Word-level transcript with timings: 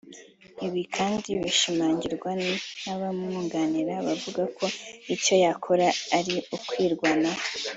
Ibi 0.65 0.81
kandi 0.95 1.29
bishimangirwa 1.41 2.31
n'abamwunganira 2.83 3.93
bavuga 4.07 4.41
ko 4.57 4.65
icyo 5.15 5.35
yakoze 5.43 5.87
ari 6.17 6.35
ukwirwanaho 6.55 7.43